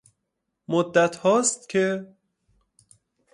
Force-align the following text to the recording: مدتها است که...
مدتها 0.67 1.35
است 1.39 1.69
که... 1.69 2.13